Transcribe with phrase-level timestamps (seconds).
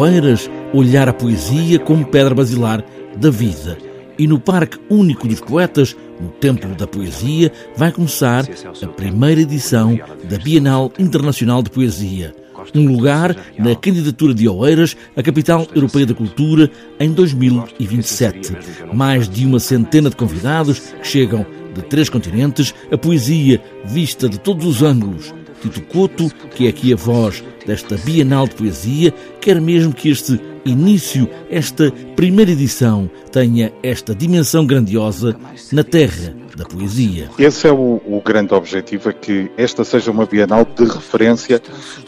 [0.00, 2.84] Oeiras, olhar a poesia como pedra basilar
[3.16, 3.76] da vida.
[4.18, 8.44] E no Parque Único dos Poetas, no Templo da Poesia, vai começar
[8.82, 12.34] a primeira edição da Bienal Internacional de Poesia.
[12.74, 18.52] Um lugar na candidatura de Oeiras à Capital Europeia da Cultura em 2027.
[18.92, 24.38] Mais de uma centena de convidados que chegam de três continentes, a poesia vista de
[24.38, 25.32] todos os ângulos.
[25.60, 30.40] Tito Couto, que é aqui a voz desta Bienal de Poesia, quer mesmo que este
[30.64, 35.36] início, esta primeira edição, tenha esta dimensão grandiosa
[35.72, 37.30] na terra da poesia.
[37.38, 41.60] Esse é o, o, grande objetivo, é que esta seja uma Bienal de referência,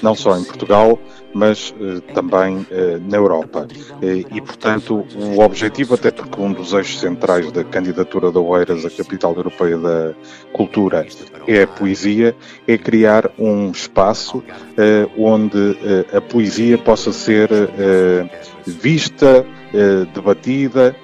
[0.03, 0.99] não só em Portugal,
[1.35, 3.67] mas eh, também eh, na Europa.
[4.03, 8.91] E, portanto, o objetivo, até porque um dos eixos centrais da candidatura da Oeiras à
[8.91, 10.15] Capital Europeia da
[10.53, 11.07] Cultura
[11.47, 14.43] é a poesia, é criar um espaço
[14.77, 18.27] eh, onde eh, a poesia possa ser eh,
[18.67, 19.45] vista,
[20.15, 20.95] debatida,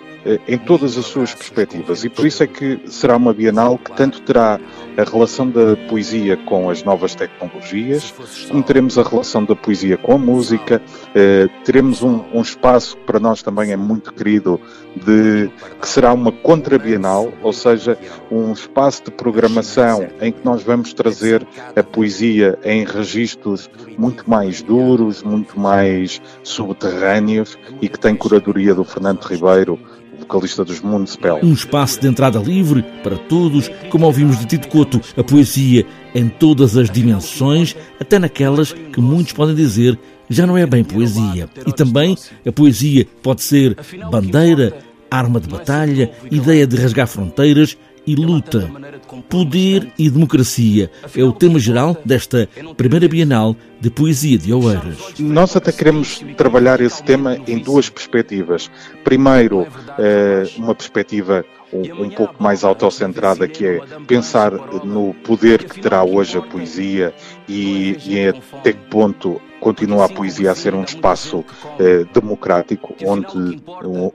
[0.46, 2.04] em todas as suas perspectivas.
[2.04, 4.60] E por isso é que será uma Bienal que tanto terá
[4.96, 8.12] a relação da poesia com as novas tecnologias,
[8.48, 10.82] como teremos a relação da poesia com a música,
[11.14, 14.60] eh, teremos um, um, espaço que para nós também é muito querido,
[14.96, 17.96] de, que será uma contra-bienal, ou seja,
[18.30, 24.62] um espaço de programação em que nós vamos trazer a poesia em registros muito mais
[24.62, 29.78] duros, muito mais subterrâneos e que tem curadoria do Fernando Ribeiro,
[30.18, 31.40] vocalista dos Municipal.
[31.42, 36.28] Um espaço de entrada livre para todos, como ouvimos de Tito Couto, a poesia em
[36.28, 41.48] todas as dimensões, até naquelas que muitos podem dizer já não é bem poesia.
[41.66, 43.76] E também a poesia pode ser
[44.10, 44.76] bandeira,
[45.10, 47.76] arma de batalha, ideia de rasgar fronteiras
[48.08, 48.70] e luta.
[49.28, 55.14] Poder e democracia é o tema geral desta primeira Bienal de Poesia de Oeiras.
[55.18, 58.70] Nós até queremos trabalhar esse tema em duas perspectivas.
[59.04, 59.66] Primeiro,
[59.98, 64.52] eh, uma perspectiva um, pouco mais autocentrada, que é pensar
[64.84, 67.14] no poder que terá hoje a poesia
[67.46, 71.44] e, e até que ponto continua a poesia a ser um espaço
[71.78, 73.62] eh, democrático, onde,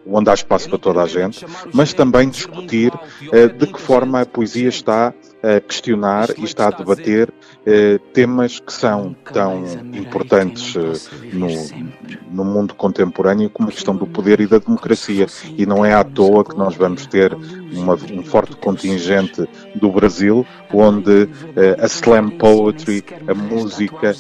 [0.05, 2.91] onde há espaço para toda a gente, mas também discutir
[3.31, 7.31] eh, de que forma a poesia está a questionar e está a debater
[7.65, 11.47] eh, temas que são tão importantes eh, no,
[12.31, 15.27] no mundo contemporâneo como a questão do poder e da democracia.
[15.57, 17.33] E não é à toa que nós vamos ter
[17.73, 19.45] uma, um forte contingente
[19.75, 24.15] do Brasil, onde eh, a slam poetry, a música,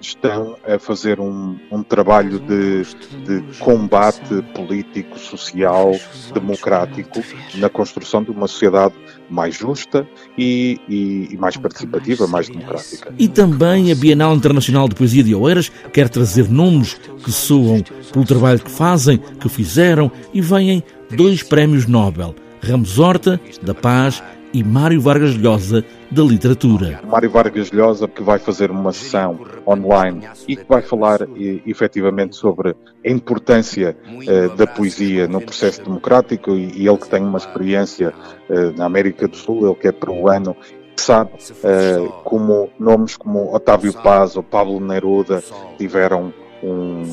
[0.00, 2.84] estão a fazer um, um trabalho de,
[3.24, 5.92] de combate político, social,
[6.32, 7.22] democrático
[7.56, 8.94] na construção de uma sociedade
[9.28, 13.12] mais justa e, e, e, mais participativa, mais democrática.
[13.18, 17.82] E também a Bienal Internacional de Poesia de Oeiras quer trazer nomes que soam
[18.12, 22.34] pelo trabalho que fazem, que fizeram e vêm dois prémios Nobel.
[22.62, 24.22] Ramos Horta, da Paz,
[24.52, 27.00] e Mário Vargas Llosa, da Literatura.
[27.04, 32.36] Mário Vargas Llosa, que vai fazer uma sessão online e que vai falar e, efetivamente
[32.36, 32.74] sobre
[33.04, 38.12] a importância uh, da poesia no processo democrático e, e, ele que tem uma experiência
[38.48, 40.56] uh, na América do Sul, ele que é peruano,
[40.96, 45.42] que sabe uh, como nomes como Otávio Paz ou Pablo Neruda
[45.78, 47.04] tiveram um,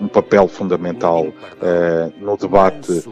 [0.00, 1.26] um papel fundamental
[2.20, 3.04] no debate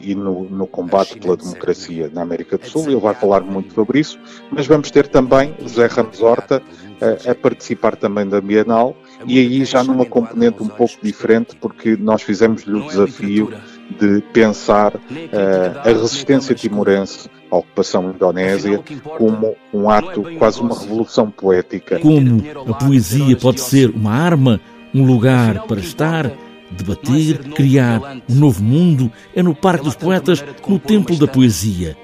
[0.00, 2.84] e no, no, combate pela democracia na América do Sul.
[2.86, 4.18] Ele vai falar muito sobre isso,
[4.50, 6.62] mas vamos ter também José Ramos Horta
[7.00, 11.96] a, a participar também da Bienal e aí já numa componente um pouco diferente, porque
[11.96, 13.52] nós fizemos-lhe o desafio
[13.98, 18.82] de pensar uh, a resistência timorense à ocupação indonésia
[19.16, 21.98] como um ato, quase uma revolução poética.
[21.98, 24.60] Como a poesia pode ser uma arma,
[24.94, 26.30] um lugar para estar,
[26.70, 31.96] Debater, criar um novo mundo é no Parque dos Poetas, no Templo da Poesia.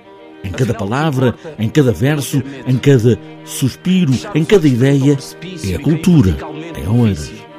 [0.42, 5.16] Em cada palavra, em cada verso, em cada suspiro, em cada ideia,
[5.66, 6.36] é a cultura,
[6.80, 7.53] é a Oeiras.